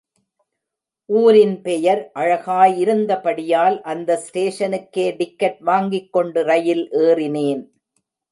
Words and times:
ஊரின் 1.09 1.53
பெயர் 1.61 2.01
அழகாய் 2.13 2.73
இருந்தபடியால் 2.79 3.77
அந்த 3.81 4.23
ஸ்டேஷனுக்கே 4.25 5.05
டிக்கெட் 5.17 5.59
வாங்கிக் 5.59 6.11
கொண்டு 6.11 6.43
ரயில் 6.43 6.83
ஏறினேன். 7.03 7.61